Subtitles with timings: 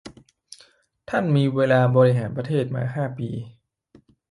[1.09, 3.29] ท่านมีเวลาบริหารประเทศมา ห้า ปี